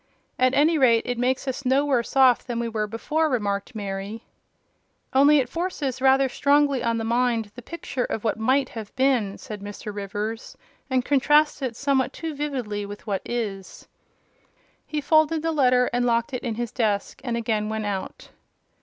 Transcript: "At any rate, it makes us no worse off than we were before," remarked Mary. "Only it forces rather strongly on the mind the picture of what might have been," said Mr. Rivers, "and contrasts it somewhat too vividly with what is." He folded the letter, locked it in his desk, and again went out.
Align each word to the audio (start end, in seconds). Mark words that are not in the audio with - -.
"At 0.39 0.55
any 0.55 0.79
rate, 0.79 1.03
it 1.05 1.19
makes 1.19 1.47
us 1.47 1.63
no 1.63 1.85
worse 1.85 2.15
off 2.15 2.43
than 2.43 2.57
we 2.59 2.67
were 2.67 2.87
before," 2.87 3.29
remarked 3.29 3.75
Mary. 3.75 4.23
"Only 5.13 5.37
it 5.37 5.47
forces 5.47 6.01
rather 6.01 6.27
strongly 6.27 6.83
on 6.83 6.97
the 6.97 7.03
mind 7.03 7.51
the 7.53 7.61
picture 7.61 8.05
of 8.05 8.23
what 8.23 8.39
might 8.39 8.69
have 8.69 8.95
been," 8.95 9.37
said 9.37 9.61
Mr. 9.61 9.93
Rivers, 9.93 10.57
"and 10.89 11.05
contrasts 11.05 11.61
it 11.61 11.75
somewhat 11.75 12.13
too 12.13 12.33
vividly 12.33 12.83
with 12.83 13.05
what 13.05 13.21
is." 13.23 13.87
He 14.87 15.01
folded 15.01 15.43
the 15.43 15.51
letter, 15.51 15.87
locked 15.93 16.33
it 16.33 16.41
in 16.41 16.55
his 16.55 16.71
desk, 16.71 17.21
and 17.23 17.37
again 17.37 17.69
went 17.69 17.85
out. 17.85 18.29